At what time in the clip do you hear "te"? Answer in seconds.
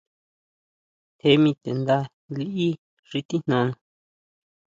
1.61-1.71